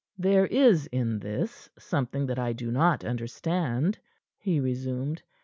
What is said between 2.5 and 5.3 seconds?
do not understand," he resumed.